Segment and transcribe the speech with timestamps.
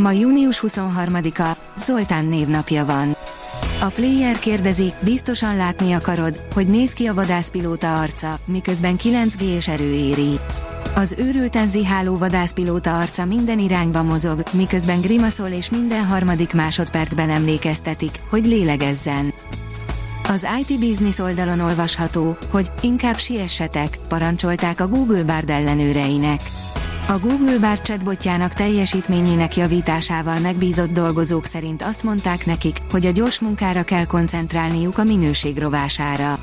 [0.00, 3.16] Ma június 23-a, Zoltán névnapja van.
[3.80, 9.92] A player kérdezi, biztosan látni akarod, hogy néz ki a vadászpilóta arca, miközben 9G-s erő
[9.92, 10.38] éri.
[10.94, 18.20] Az őrülten ziháló vadászpilóta arca minden irányba mozog, miközben grimaszol és minden harmadik másodpercben emlékeztetik,
[18.30, 19.34] hogy lélegezzen.
[20.28, 26.40] Az IT Business oldalon olvasható, hogy inkább siessetek, parancsolták a Google Bard ellenőreinek.
[27.10, 33.40] A Google Bard chatbotjának teljesítményének javításával megbízott dolgozók szerint azt mondták nekik, hogy a gyors
[33.40, 36.38] munkára kell koncentrálniuk a minőség rovására.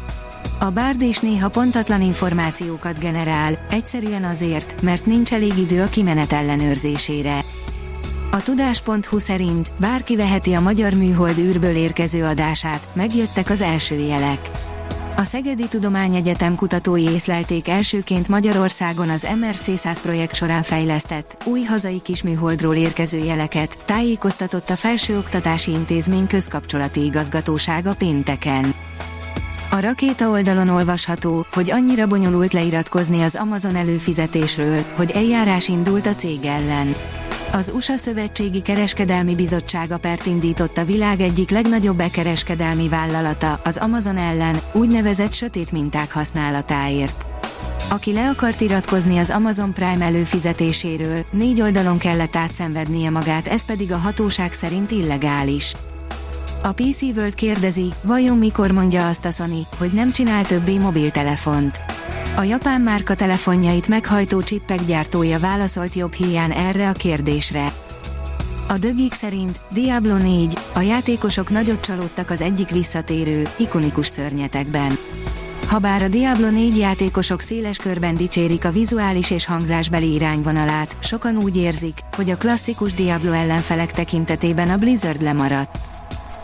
[0.60, 6.34] A Bard is néha pontatlan információkat generál, egyszerűen azért, mert nincs elég idő a kimenet
[6.34, 7.40] ellenőrzésére.
[8.32, 14.40] A tudás.hu szerint bárki veheti a magyar műhold űrből érkező adását, megjöttek az első jelek.
[15.20, 22.02] A Szegedi Tudományegyetem kutatói észlelték elsőként Magyarországon az MRC 100 projekt során fejlesztett, új hazai
[22.02, 28.76] kisműholdról érkező jeleket, tájékoztatott a Felsőoktatási Intézmény közkapcsolati igazgatósága pénteken.
[29.70, 36.16] A rakéta oldalon olvasható, hogy annyira bonyolult leiratkozni az Amazon előfizetésről, hogy eljárás indult a
[36.16, 36.94] cég ellen.
[37.58, 44.18] Az USA Szövetségi Kereskedelmi Bizottsága pert indított a világ egyik legnagyobb bekereskedelmi vállalata, az Amazon
[44.18, 47.26] ellen, úgynevezett sötét minták használatáért.
[47.90, 53.92] Aki le akart iratkozni az Amazon Prime előfizetéséről, négy oldalon kellett átszenvednie magát, ez pedig
[53.92, 55.74] a hatóság szerint illegális.
[56.64, 61.82] A PC World kérdezi, vajon mikor mondja azt a Sony, hogy nem csinál többé mobiltelefont.
[62.38, 67.74] A japán márka telefonjait meghajtó csippek gyártója válaszolt jobb hiány erre a kérdésre.
[68.68, 74.98] A dögik szerint Diablo 4, a játékosok nagyot csalódtak az egyik visszatérő, ikonikus szörnyetekben.
[75.68, 81.58] Habár a Diablo 4 játékosok széles körben dicsérik a vizuális és hangzásbeli irányvonalát, sokan úgy
[81.58, 85.78] érzik, hogy a klasszikus Diablo ellenfelek tekintetében a Blizzard lemaradt.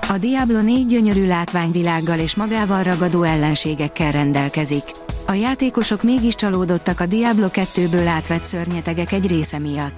[0.10, 4.84] A Diablo 4 gyönyörű látványvilággal és magával ragadó ellenségekkel rendelkezik.
[5.26, 9.94] A játékosok mégis csalódottak a Diablo 2-ből átvett szörnyetegek egy része miatt.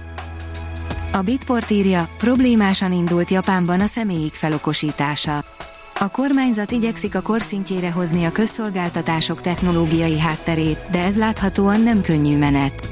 [1.12, 5.44] A Bitport írja, problémásan indult Japánban a személyik felokosítása.
[5.98, 12.38] A kormányzat igyekszik a korszintjére hozni a közszolgáltatások technológiai hátterét, de ez láthatóan nem könnyű
[12.38, 12.88] menet.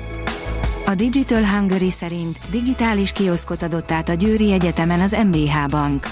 [0.87, 6.07] A Digital Hungary szerint digitális kioszkot adott át a Győri Egyetemen az MBH Bank.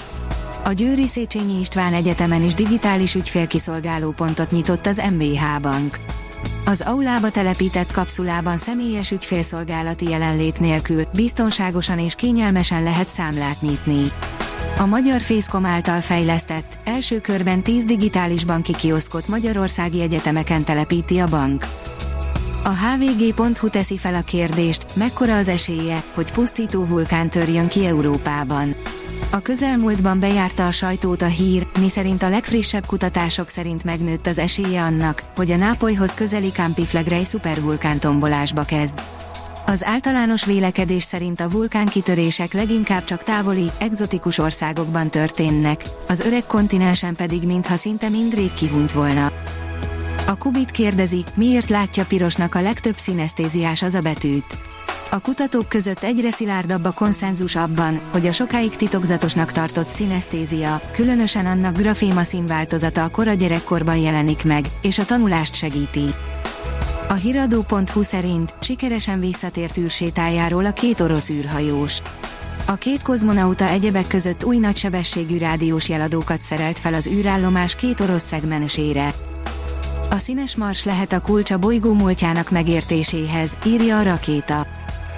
[0.65, 5.97] A Győri Széchenyi István Egyetemen is digitális ügyfélkiszolgáló pontot nyitott az MBH Bank.
[6.65, 14.11] Az aulába telepített kapszulában személyes ügyfélszolgálati jelenlét nélkül biztonságosan és kényelmesen lehet számlát nyitni.
[14.77, 21.27] A Magyar Fészkom által fejlesztett, első körben 10 digitális banki kioszkot Magyarországi egyetemeken telepíti a
[21.27, 21.65] bank.
[22.63, 28.75] A hvg.hu teszi fel a kérdést, mekkora az esélye, hogy pusztító vulkán törjön ki Európában.
[29.33, 34.81] A közelmúltban bejárta a sajtót a hír, miszerint a legfrissebb kutatások szerint megnőtt az esélye
[34.81, 39.01] annak, hogy a Nápolyhoz közeli Campiflegrei szupervulkán tombolásba kezd.
[39.65, 47.15] Az általános vélekedés szerint a vulkánkitörések leginkább csak távoli, egzotikus országokban történnek, az öreg kontinensen
[47.15, 49.31] pedig mintha szinte mindrég kihunyt volna.
[50.25, 54.57] A Kubit kérdezi, miért látja pirosnak a legtöbb szinesztéziás az a betűt.
[55.11, 61.45] A kutatók között egyre szilárdabb a konszenzus abban, hogy a sokáig titokzatosnak tartott szinesztézia, különösen
[61.45, 66.05] annak graféma színváltozata a kora gyerekkorban jelenik meg, és a tanulást segíti.
[67.07, 72.01] A hiradó.hu szerint sikeresen visszatért űrsétájáról a két orosz űrhajós.
[72.65, 78.23] A két kozmonauta egyebek között új nagysebességű rádiós jeladókat szerelt fel az űrállomás két orosz
[78.23, 79.13] szegmensére.
[80.13, 84.67] A színes mars lehet a kulcs a bolygó múltjának megértéséhez, írja a rakéta.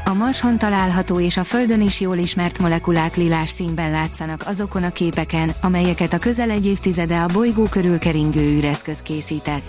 [0.06, 4.90] A Marson található és a Földön is jól ismert molekulák lilás színben látszanak azokon a
[4.90, 9.64] képeken, amelyeket a közel egy évtizede a bolygó körül keringő űreszköz készített.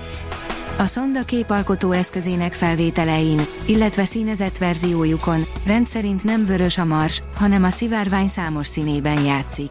[0.78, 7.70] A szonda képalkotó eszközének felvételein, illetve színezett verziójukon rendszerint nem vörös a mars, hanem a
[7.70, 9.70] szivárvány számos színében játszik.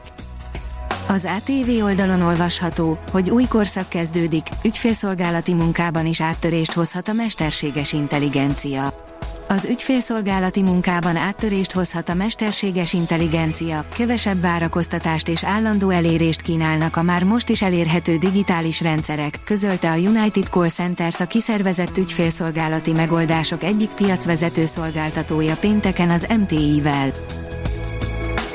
[1.07, 7.94] Az ATV oldalon olvasható, hogy új korszak kezdődik, ügyfélszolgálati munkában is áttörést hozhat a mesterséges
[7.94, 8.94] intelligencia.
[9.48, 17.02] Az ügyfélszolgálati munkában áttörést hozhat a mesterséges intelligencia, kevesebb várakoztatást és állandó elérést kínálnak a
[17.02, 23.63] már most is elérhető digitális rendszerek, közölte a United Call Centers a kiszervezett ügyfélszolgálati megoldások
[23.63, 27.13] egyik piacvezető szolgáltatója pénteken az MTI-vel.